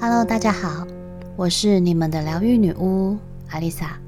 [0.00, 0.86] Hello，大家好，
[1.34, 3.16] 我是你们的疗愈女巫
[3.50, 3.98] 阿丽萨。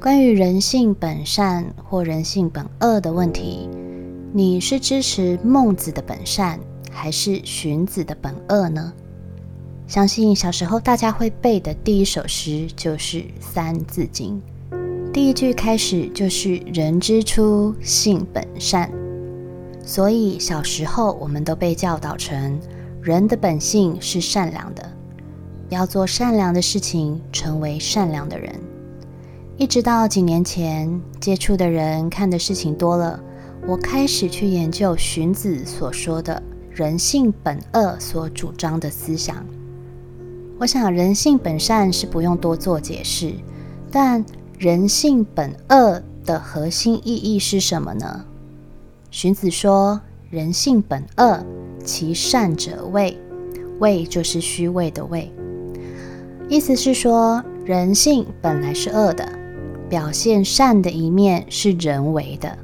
[0.00, 3.68] 关于人性本善或人性本恶的问题，
[4.32, 6.60] 你是支持孟子的本善，
[6.92, 8.92] 还是荀子的本恶呢？
[9.88, 14.40] 相信小时候大家会背的第一首诗就是《三字经》，
[15.12, 18.88] 第一句开始就是“人之初，性本善”，
[19.84, 22.56] 所以小时候我们都被教导成。
[23.04, 24.90] 人的本性是善良的，
[25.68, 28.58] 要做善良的事情，成为善良的人。
[29.58, 33.22] 一直到几年前，接触的人看的事情多了，
[33.66, 39.44] 我开始去研究荀子所说的“人性本恶”所主张的思想。
[40.58, 43.34] 我想，人性本善是不用多做解释，
[43.90, 44.24] 但
[44.58, 48.24] 人性本恶的核心意义是什么呢？
[49.10, 51.44] 荀子说：“人性本恶。”
[51.84, 53.16] 其善者伪，
[53.80, 55.30] 伪就是虚伪的伪。
[56.48, 59.28] 意思是说，人性本来是恶的，
[59.88, 62.56] 表现善的一面是人为的。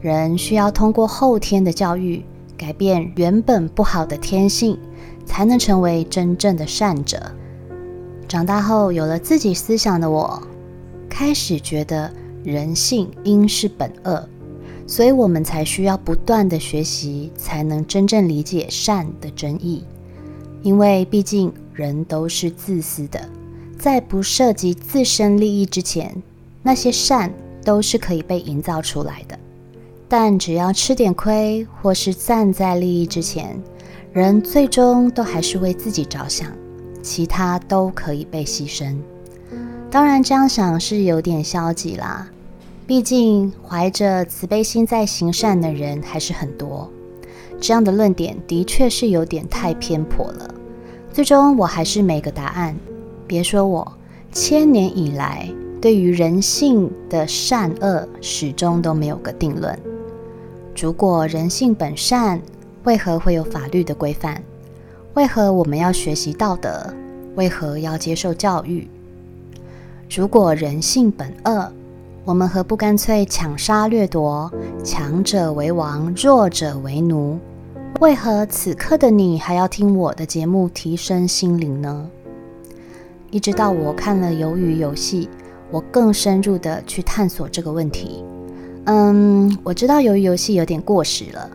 [0.00, 2.24] 人需要通过后天的教育，
[2.56, 4.78] 改变原本不好的天性，
[5.26, 7.20] 才能成为真正的善者。
[8.26, 10.42] 长大后有了自己思想的我，
[11.08, 12.10] 开始觉得
[12.42, 14.28] 人性应是本恶。
[14.90, 19.84] 所以我们才需要不断的学习，才能真正理解善的真意。
[20.62, 23.20] 因为毕竟人都是自私的，
[23.78, 26.20] 在不涉及自身利益之前，
[26.60, 27.32] 那些善
[27.64, 29.38] 都是可以被营造出来的。
[30.08, 33.56] 但只要吃点亏，或是站在利益之前，
[34.12, 36.48] 人最终都还是为自己着想，
[37.00, 38.96] 其他都可以被牺牲。
[39.88, 42.28] 当然，这样想是有点消极啦。
[42.90, 46.90] 毕竟，怀着慈悲心在行善的人还是很多。
[47.60, 50.52] 这样的论点的确是有点太偏颇了。
[51.12, 52.74] 最终，我还是没个答案。
[53.28, 53.92] 别说我，
[54.32, 55.48] 千年以来
[55.80, 59.78] 对于人性的善恶始终都没有个定论。
[60.76, 62.42] 如果人性本善，
[62.82, 64.42] 为何会有法律的规范？
[65.14, 66.92] 为何我们要学习道德？
[67.36, 68.88] 为何要接受教育？
[70.12, 71.72] 如果人性本恶，
[72.26, 74.52] 我们何不干脆抢杀掠夺，
[74.84, 77.38] 强者为王，弱者为奴？
[78.00, 82.06] 为何此刻的你还要听我的节目提升心灵呢？
[83.30, 85.26] 一直到我看了《鱿鱼游戏》，
[85.70, 88.22] 我更深入的去探索这个问题。
[88.84, 91.48] 嗯，我知道《鱿鱼游戏》有点过时了，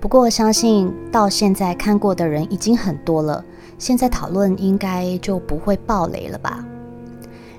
[0.00, 3.44] 不过相信到现在看过的人已经很多了，
[3.78, 6.64] 现在讨论应该就不会爆雷了吧？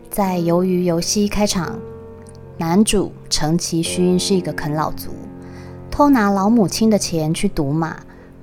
[0.09, 1.77] 在《鱿鱼游戏》开场。
[2.57, 5.11] 男主程其勋是一个啃老族，
[5.91, 7.97] 偷拿老母亲的钱去赌马，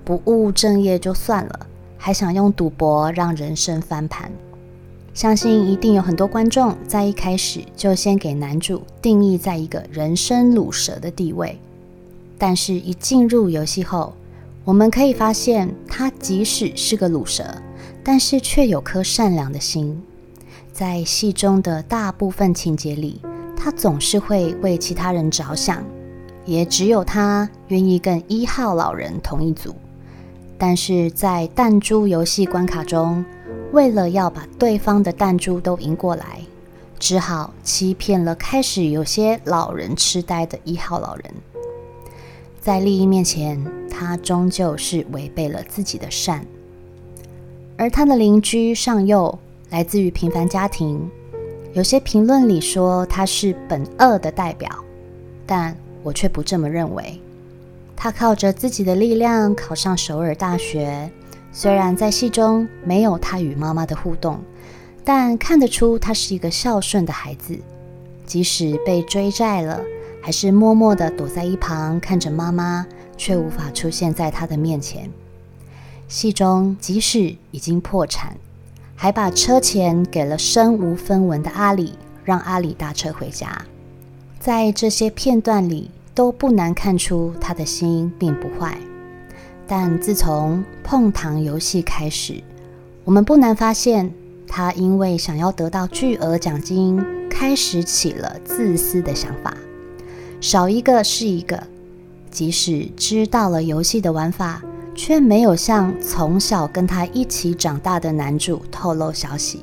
[0.05, 1.67] 不务正业就算了，
[1.99, 4.31] 还想用赌博让人生翻盘。
[5.13, 11.59] 相信一定有很多观众在一开始就先给男主定义在一个人生卤蛇的地位，
[12.39, 14.15] 但是，一进入游戏后，
[14.65, 17.45] 我们可以发现，他即使是个卤蛇，
[18.05, 20.01] 但是却有颗善良的心。
[20.73, 23.21] 在戏中的大部分情节里。
[23.65, 25.83] 他总是会为其他人着想，
[26.45, 29.75] 也只有他愿意跟一号老人同一组。
[30.59, 33.25] 但是在弹珠游戏关卡中，
[33.73, 36.43] 为了要把对方的弹珠都赢过来，
[36.99, 41.25] 只好欺骗了开始有些老人痴呆的一号老人。
[42.61, 46.45] 在利益面前，他终究是违背了自己的善。
[47.79, 49.39] 而他的邻居上佑
[49.71, 51.11] 来自于平凡家庭。
[51.75, 54.71] 有些评论里说他是本恶的代表，
[55.45, 57.21] 但我却不这么认为。
[57.97, 61.11] 他靠着自己的力量考上首尔大学，
[61.51, 64.39] 虽然在戏中没有他与妈妈的互动，
[65.03, 67.59] 但看得出他是一个孝顺的孩子。
[68.25, 69.81] 即使被追债了，
[70.23, 72.87] 还是默默地躲在一旁看着妈妈，
[73.17, 75.11] 却无法出现在他的面前。
[76.07, 78.37] 戏中即使已经破产。
[79.05, 81.93] 还把车钱给了身无分文的阿里，
[82.25, 83.63] 让阿里搭车回家。
[84.41, 88.79] 在这些片段里，都不难看出他的心并不坏。
[89.67, 92.43] 但自从碰糖游戏开始，
[93.05, 94.11] 我们不难发现，
[94.49, 99.55] 他因为想要得到巨额奖金，开始起了自私的想法，
[100.41, 101.63] 少一个是一个。
[102.31, 104.63] 即使知道了游戏的玩法。
[104.95, 109.61] 却没有向从小跟他一起长大的男主透露消息，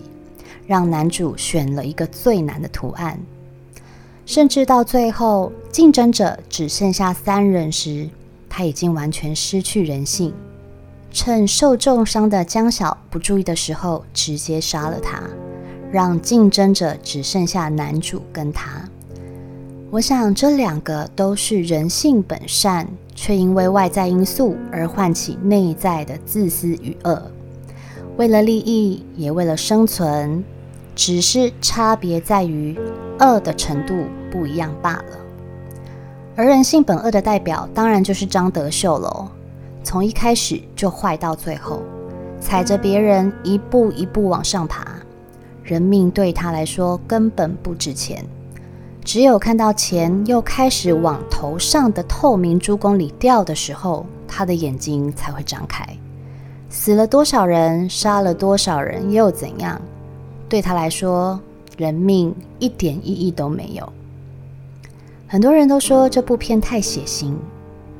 [0.68, 3.20] 让男主选了一个最难的图案，
[4.26, 8.10] 甚至到最后竞争者只剩下三人时，
[8.50, 10.34] 他已经完全失去人性。
[11.14, 15.22] 趁受重伤的江晓不注意的时候，直接杀了他，
[15.92, 18.90] 让竞争者只剩下男主跟他。
[19.92, 27.22] 我想这两个都是人性本善，却因为外在因素而唤起内在的自私与恶，
[28.16, 30.46] 为了利益，也为了生存，
[30.96, 32.80] 只是差别在于
[33.20, 35.18] 恶的程度不一样罢了。
[36.38, 39.28] 而人性本恶的代表，当然就是张德秀喽。
[39.84, 41.82] 从一开始就坏到最后，
[42.40, 44.88] 踩着别人一步一步往上爬，
[45.62, 48.26] 人命对他来说根本不值钱。
[49.04, 55.86] 只有看到钱又开始往头上的透明珠宫里掉的时候，他的眼睛才会张开。
[56.70, 59.82] 死了多少人，杀了多少人，又怎样？
[60.48, 61.40] 对他来说，
[61.78, 63.92] 人命一点意义都没有。
[65.28, 67.34] 很多人都说这部片太血腥，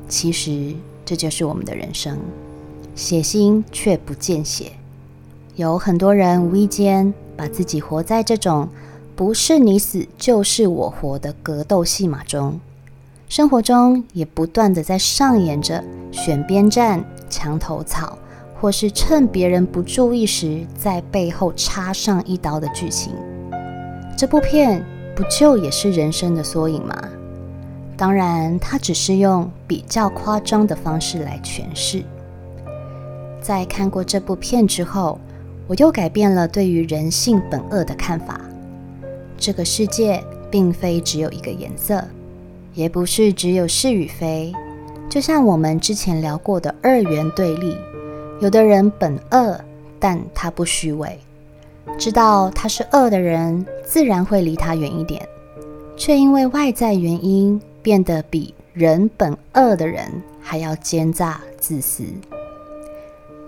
[0.08, 0.74] 其实。
[1.04, 2.16] 这就是我们的人生，
[2.94, 4.70] 血腥却不见血。
[5.56, 8.68] 有很多人无意间把自己活在这种
[9.22, 12.58] 不是你死就是我活的格斗戏码中，
[13.28, 18.18] 生活中也不断的在上演着选边站、墙头草，
[18.60, 23.12] 或是趁别人不注意时在背后插上一刀的剧情。
[24.18, 24.84] 这部片
[25.14, 27.00] 不就也是人生的缩影吗？
[27.96, 32.02] 当然，它只是用比较夸张的方式来诠释。
[33.40, 35.20] 在看过这部片之后，
[35.68, 38.40] 我又改变了对于人性本恶的看法。
[39.42, 40.22] 这个世界
[40.52, 42.02] 并非只有一个颜色，
[42.74, 44.52] 也不是只有是与非。
[45.10, 47.76] 就像我们之前聊过的二元对立，
[48.40, 49.60] 有的人本恶，
[49.98, 51.18] 但他不虚伪，
[51.98, 55.28] 知道他是恶的人，自然会离他远一点，
[55.96, 57.60] 却因为外在原因。
[57.82, 62.04] 变得比人本恶的人还要奸诈自私，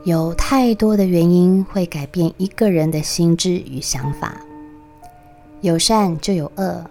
[0.02, 4.34] 有太多的原因会改变一个人的心智与想法。
[5.64, 6.84] 有善就有恶，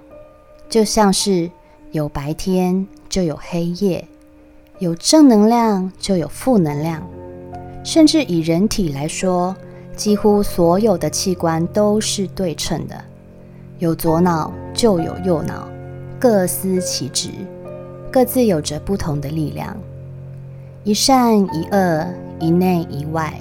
[0.68, 1.48] 就像是
[1.92, 4.04] 有白天就有黑夜，
[4.80, 7.08] 有正能量就有负能量。
[7.84, 9.56] 甚至以人体来说，
[9.96, 13.00] 几乎所有的器官都是对称的，
[13.78, 15.70] 有左脑就有右脑。
[16.20, 17.30] 各司其职，
[18.12, 19.78] 各自有着不同的力量。
[20.84, 22.08] 一善一恶，
[22.40, 23.32] 一内一外。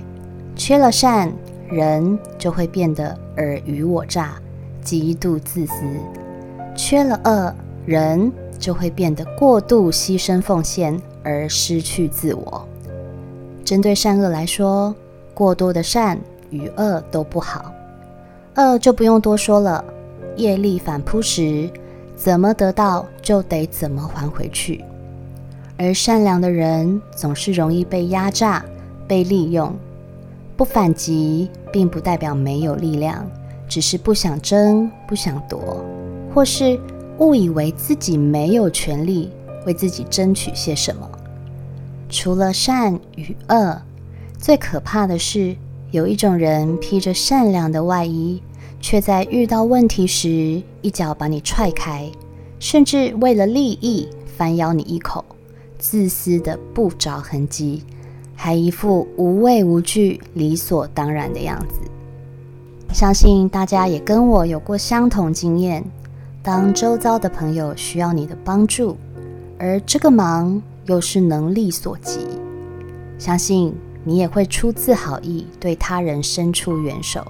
[0.54, 1.32] 缺了善，
[1.70, 4.34] 人就会变得尔虞我诈，
[4.82, 5.74] 极度自私；
[6.76, 7.54] 缺了恶，
[7.86, 12.66] 人就会变得过度牺牲奉献，而失去自我。
[13.64, 14.94] 针对善恶来说，
[15.32, 16.18] 过多的善
[16.50, 17.72] 与恶都不好。
[18.56, 19.84] 恶就不用多说了，
[20.36, 21.70] 业力反扑时。
[22.14, 24.84] 怎么得到就得怎么还回去，
[25.76, 28.64] 而善良的人总是容易被压榨、
[29.08, 29.74] 被利用。
[30.56, 33.28] 不反击，并不代表没有力量，
[33.72, 35.82] 只是不想争、不想夺，
[36.34, 36.78] 或是
[37.20, 39.30] 误以为自己没有权利
[39.64, 41.10] 为自己争取些什么。
[42.10, 43.80] 除了善与恶，
[44.38, 45.56] 最可怕的是
[45.90, 48.42] 有一种人披着善良的外衣。
[48.78, 52.10] 却在遇到问题时一脚把你踹开，
[52.58, 55.24] 甚至为了利益反咬你一口，
[55.78, 57.84] 自私的不着痕迹，
[58.34, 61.91] 还一副无畏无惧、理所当然的样子。
[62.92, 65.82] 相信大家也跟我有过相同经验：
[66.42, 68.96] 当周遭的朋友需要你的帮助，
[69.58, 72.20] 而这个忙又是能力所及，
[73.18, 77.26] 相信你也会出自好意对他人伸出援手。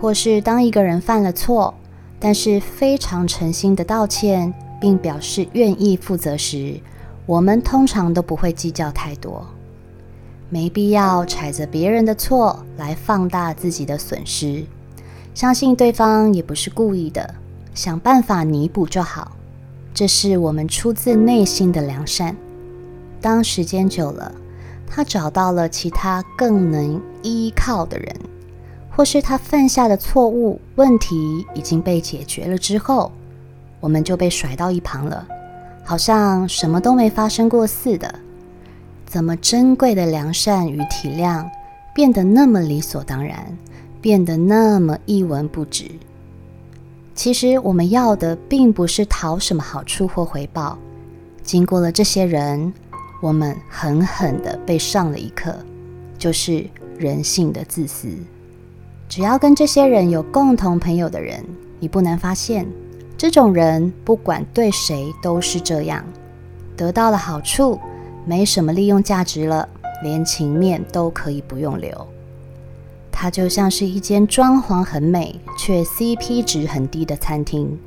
[0.00, 1.72] 或是当一个人犯了错，
[2.18, 6.78] 但是非常诚心的道歉，并表示愿意负责时，
[7.24, 9.46] 我们通常都不会计较太多，
[10.50, 14.64] 没必要踩着别人的错来放大自己的损失。
[15.34, 17.34] 相信对方也不是故意的，
[17.74, 19.32] 想办法弥补就好。
[19.94, 22.36] 这是我们出自内心的良善。
[23.20, 24.32] 当时间久了，
[24.86, 28.16] 他找到了其他更能依靠的人。
[28.92, 33.10] 或是他犯下的错误问题已经被解决了之后，
[33.78, 35.26] 我们就被甩到一旁了，
[35.84, 38.12] 好像什么都没发生过似的。
[39.06, 41.48] 怎么珍贵的良善与体谅
[41.94, 43.56] 变得那么理所当然，
[44.00, 45.84] 变得那么一文不值？
[47.14, 50.78] 其实我们要的并不是讨什么好处或回报。
[51.42, 52.72] 经过了这些人，
[53.20, 55.54] 我们狠狠地被上了一课，
[56.16, 56.64] 就是
[56.96, 58.08] 人性的自私。
[59.08, 61.44] 只要跟这些人有共同朋友的人，
[61.78, 62.66] 你不难发现，
[63.18, 66.04] 这种人不管对谁都是这样。
[66.76, 67.78] 得到了好处，
[68.24, 69.68] 没什么利用价值了，
[70.02, 72.06] 连情面都可以不用留。
[73.22, 77.78] 它就像是一间装潢很美却 CP 值很低的餐厅，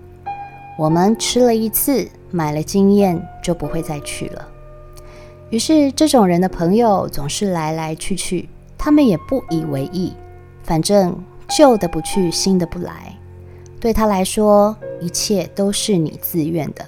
[0.77, 4.47] 我们吃了一次，买了经验，就不会再去了。
[5.49, 8.47] 于是，这种人的朋友总是来来去去，
[8.77, 10.13] 他们也不以为意，
[10.61, 11.17] 反正
[11.49, 13.17] 旧的不去，新的不来。
[13.79, 16.85] 对他来说，一切都是你自愿的。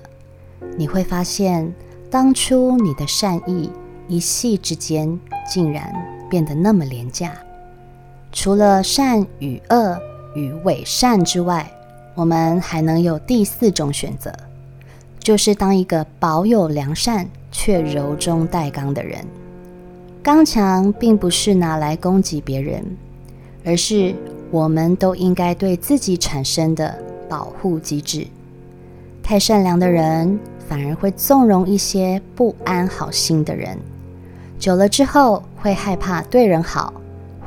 [0.78, 1.74] 你会发现，
[2.12, 3.72] 当初你的善意，
[4.08, 5.20] 一夕之间
[5.52, 5.92] 竟然
[6.30, 7.34] 变得那么廉价。
[8.36, 9.98] 除了善与恶
[10.36, 11.72] 与伪善之外，
[12.13, 14.32] 我们还能有第四种选择，
[15.18, 19.25] 就是当一个保有良善却柔中带刚的人。
[20.22, 22.84] 刚强并不是拿来攻击别人，
[23.63, 24.13] 而是
[24.51, 26.94] 我们都应该对自己产生的
[27.30, 28.27] 保护机制。
[29.24, 30.38] 太善良的人
[30.68, 33.77] 反而会纵容一些不安好心的人，
[34.60, 36.94] 久了之后会害怕对人好。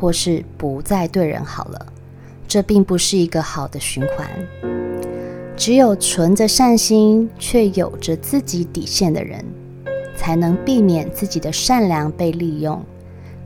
[0.01, 1.87] 或是不再对人好了，
[2.47, 4.29] 这并不是一个好的循环。
[5.57, 9.45] 只有存着善心却有着自己底线的人，
[10.17, 12.81] 才能避免自己的善良被利用，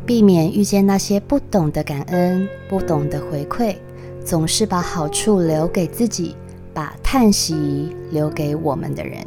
[0.04, 3.76] 避免遇见那些不懂得感恩、不懂得回馈，
[4.22, 6.36] 总是把好处留给自己，
[6.74, 9.26] 把叹息留给我们的人。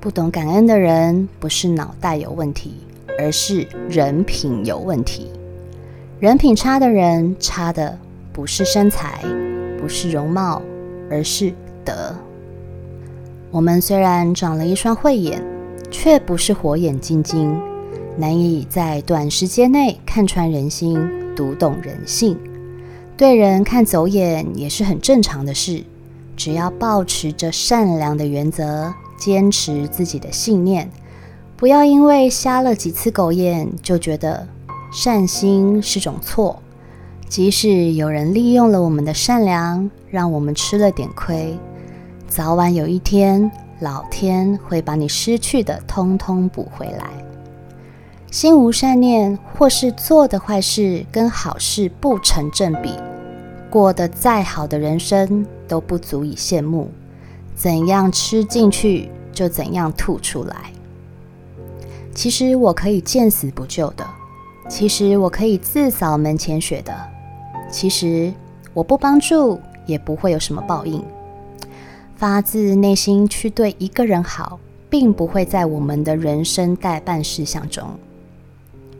[0.00, 2.76] 不懂感恩的人，不是脑袋有问题，
[3.18, 5.28] 而是人品有问题。
[6.20, 7.96] 人品差的人，差的
[8.32, 9.20] 不是身材，
[9.80, 10.60] 不是容貌，
[11.08, 12.12] 而是德。
[13.52, 15.40] 我们虽然长了一双慧眼，
[15.92, 17.56] 却不是火眼金睛，
[18.16, 20.98] 难以在短时间内看穿人心、
[21.36, 22.36] 读懂人性。
[23.16, 25.84] 对人看走眼也是很正常的事。
[26.36, 30.90] 只要保持着善良的原则，坚持自己的信念，
[31.56, 34.48] 不要因为瞎了几次狗眼就觉得。
[34.90, 36.62] 善心是种错，
[37.28, 41.58] 即使有人利用了我们的善良，让我们吃了点亏，
[42.26, 47.10] 早晚有一天，老天会把你失去的通通补回来。
[48.30, 52.94] 心无善念，或是做的坏事跟好事不成正比，
[53.70, 56.90] 过得再好的人生都不足以羡慕。
[57.54, 60.72] 怎样吃进去，就怎样吐出来。
[62.14, 64.06] 其实我可以见死不救的。
[64.68, 66.94] 其实我可以自扫门前雪的。
[67.70, 68.32] 其实
[68.74, 71.02] 我不帮助也不会有什么报应。
[72.16, 74.60] 发自内心去对一个人好，
[74.90, 77.88] 并不会在我们的人生代办事项中。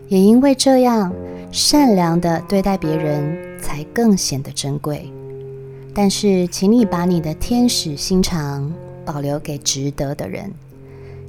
[0.09, 1.13] 也因为这样，
[1.53, 5.13] 善良的对待别人才更显得珍贵。
[5.95, 8.73] 但是，请你把你的天使心肠
[9.05, 10.51] 保留给值得的人，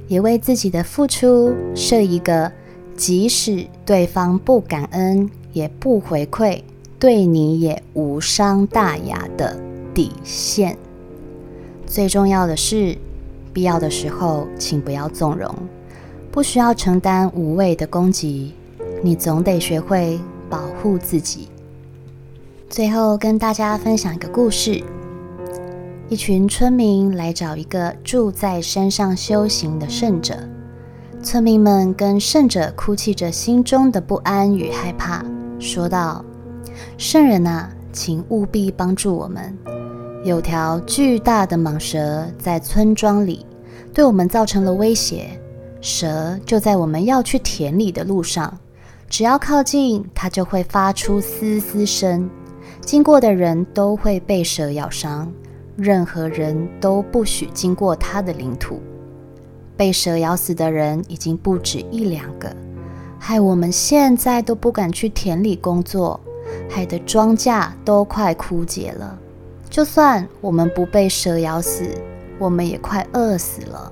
[0.08, 2.50] 也为自己的付出设一个。
[3.00, 6.60] 即使对方不感恩也不回馈，
[6.98, 9.58] 对你也无伤大雅的
[9.94, 10.76] 底线。
[11.86, 12.98] 最重要的是，
[13.54, 15.50] 必要的时候，请不要纵容，
[16.30, 18.52] 不需要承担无谓的攻击。
[19.02, 21.48] 你总得学会保护自己。
[22.68, 24.84] 最后跟大家分享一个故事：
[26.10, 30.36] 一群村民来找一个住在山上修行的圣者。
[31.22, 35.22] 村民们跟圣者哭泣着心中的不安与害怕，
[35.58, 36.24] 说道
[36.96, 39.56] ：“圣人啊，请务必帮助我们。
[40.24, 43.44] 有条巨大的蟒蛇在村庄里，
[43.92, 45.28] 对我们造成了威胁。
[45.82, 48.58] 蛇就在我们要去田里的路上，
[49.06, 52.30] 只要靠近，它就会发出嘶嘶声，
[52.80, 55.30] 经过的人都会被蛇咬伤。
[55.76, 58.80] 任何人都不许经过它的领土。”
[59.80, 62.54] 被蛇咬死的人已经不止一两个，
[63.18, 66.20] 害我们现在都不敢去田里工作，
[66.68, 69.18] 害得庄稼都快枯竭了。
[69.70, 71.86] 就算我们不被蛇咬死，
[72.38, 73.90] 我们也快饿死了。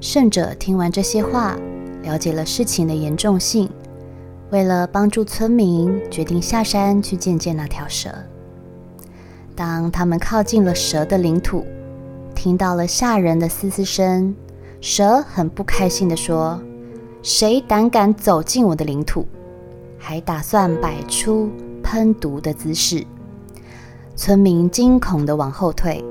[0.00, 1.54] 圣者听完这些话，
[2.02, 3.68] 了解了事情的严重性，
[4.50, 8.08] 为了帮助村民，决定下山去见见那条蛇。
[9.54, 11.66] 当他们靠近了蛇的领土，
[12.38, 14.32] 听到了吓人的嘶嘶声，
[14.80, 16.62] 蛇很不开心地说
[17.20, 19.26] ：“谁胆敢走进我的领土？”
[19.98, 21.50] 还打算摆出
[21.82, 23.04] 喷毒的姿势。
[24.14, 26.04] 村民惊恐地往后退，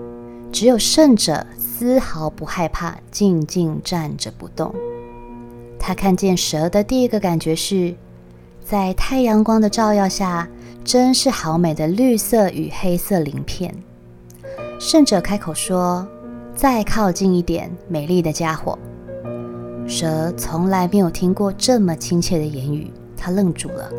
[0.51, 4.75] 只有胜者丝毫不害怕，静静站着不动。
[5.79, 7.95] 他看见蛇的第一个感觉是，
[8.65, 10.45] 在太阳光的照耀下，
[10.83, 13.73] 真是好美的绿色与黑色鳞片。
[14.77, 16.05] 胜者开口说。
[16.57, 18.79] 再靠近一点，美丽的家伙！
[19.87, 23.91] 蛇从来没有听过这么亲切的言语，他愣住了。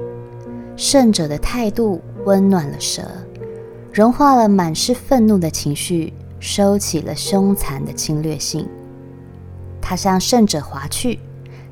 [0.77, 3.03] 圣者的态度温暖了蛇，
[3.93, 8.67] 融化了满是愤怒的情绪，收起了凶残的侵略性。
[9.81, 11.21] 他向圣者划去，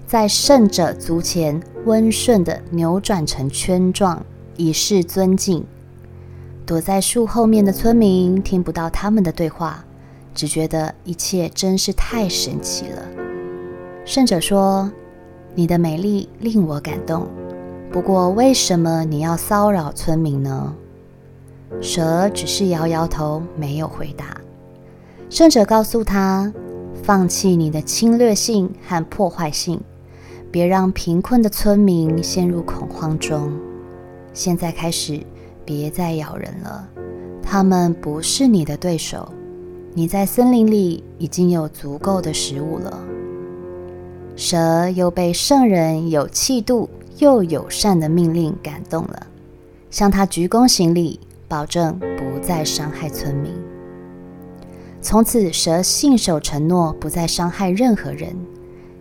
[0.06, 4.24] 在圣者足前温顺地扭转成圈状，
[4.56, 5.64] 以示尊敬。
[6.64, 9.84] 躲在树后面的村民听不到他们的对话，
[10.36, 13.02] 只觉得一切真是太神奇了。
[14.04, 14.88] 圣者说
[15.56, 17.26] ：“你的美丽令我感动。”
[17.90, 20.74] 不过，为什么你要骚扰村民呢？
[21.80, 24.36] 蛇只是摇摇头，没有回答。
[25.30, 26.52] 圣者告诉他
[27.02, 29.80] ：“放弃你的侵略性和破坏性，
[30.50, 33.50] 别让贫困的村民陷入恐慌中。
[34.34, 35.20] 现在开始，
[35.64, 36.86] 别再咬人了，
[37.42, 39.32] 他们不是你的对手。
[39.96, 43.02] 你在森林里已经有足够的食物了。”
[44.36, 46.88] 蛇又被圣人有气度。
[47.18, 49.26] 又友善的命令感动了，
[49.90, 53.50] 向他鞠躬行礼，保证不再伤害村民。
[55.00, 58.36] 从此，蛇信守承诺，不再伤害任何人。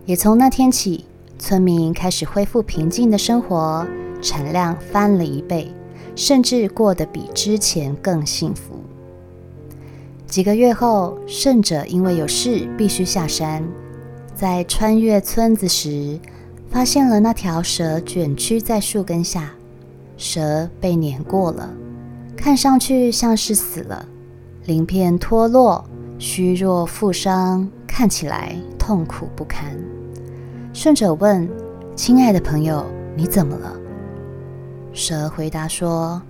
[0.06, 1.04] 也从那天起，
[1.38, 3.86] 村民开始恢复平静的生活，
[4.22, 5.70] 产量翻了一倍，
[6.14, 8.76] 甚至过得比之前更幸福。
[10.26, 13.62] 几个月后，圣者因为有事必须下山，
[14.34, 16.18] 在穿越村子时。
[16.68, 19.50] 发现了那条蛇卷曲在树根下，
[20.18, 21.70] 蛇被碾过了，
[22.36, 24.06] 看上去像是死了，
[24.66, 25.82] 鳞片脱落，
[26.18, 29.72] 虚弱负伤，看起来痛苦不堪。
[30.74, 31.48] 顺者问
[31.96, 32.84] ：“亲爱的朋友，
[33.16, 33.74] 你怎么了？”
[34.92, 36.20] 蛇回答说：“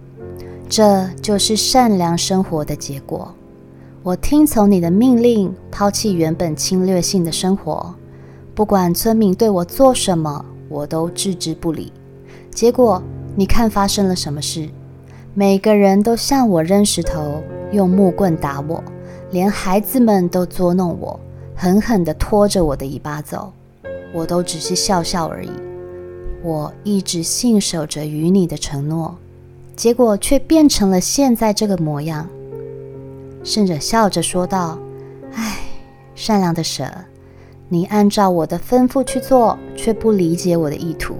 [0.68, 3.34] 这就是善良生活的结果。
[4.06, 7.92] 我听从你的命令，抛弃原本侵略性的生活。”
[8.54, 11.92] 不管村民对我做什么，我都置之不理。
[12.52, 13.02] 结果，
[13.34, 14.68] 你看发生了什么事？
[15.34, 17.42] 每个人都向我扔石头，
[17.72, 18.80] 用木棍打我，
[19.32, 21.18] 连孩子们都捉弄我，
[21.56, 23.52] 狠狠地拖着我的尾巴走。
[24.14, 25.50] 我都只是笑笑而已。
[26.44, 29.16] 我一直信守着与你的承诺，
[29.74, 32.28] 结果却变成了现在这个模样。
[33.46, 34.76] 圣者笑着说道
[35.32, 35.58] ：“唉，
[36.16, 36.84] 善良的蛇。”
[37.70, 41.14] 你按照我的吩咐去做，却不理解我的意图。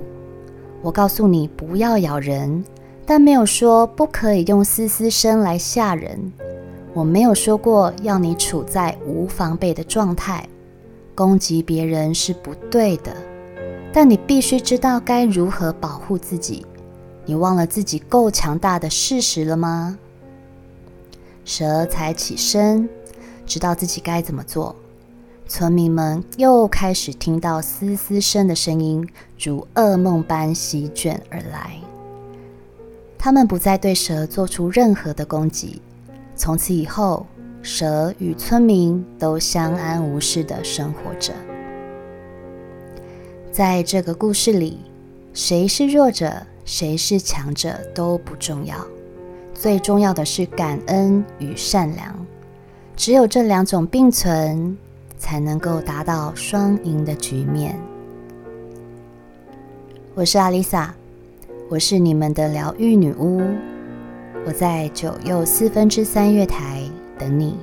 [0.83, 2.65] 我告诉你不要咬人，
[3.07, 6.33] 但没有说不可以用嘶嘶声来吓人。
[6.93, 10.49] 我没有说过要你处在无防备的状态，
[11.15, 13.17] 攻击别人是不对的。
[13.93, 16.67] 但你必须知道该如何保护自己。
[17.25, 19.97] 你忘了自己够强大的事实了吗？
[21.47, 22.89] 蛇才起身，
[23.47, 24.75] 知道自己该怎么做。
[25.47, 31.77] 村民们又开始听到嘶嘶声的声音，如噩梦般席卷而来。
[33.17, 35.81] 他们不再对蛇做出任何的攻击。
[36.35, 37.25] 从此以后，
[37.63, 41.33] 蛇与村民都相安无事的生活着。
[43.53, 44.81] 在这个故事里，
[45.33, 48.85] 谁是弱者，谁是强者都不重要，
[49.59, 52.15] 最重要的是感恩与善良。
[52.95, 54.77] 只有这两种并存。
[55.19, 57.75] 才能够达到双赢的局面。
[60.15, 60.95] 我是阿丽萨，
[61.71, 63.43] 我是你们的疗愈女巫，
[64.47, 66.83] 我在九又四分之三月台
[67.19, 67.57] 等你。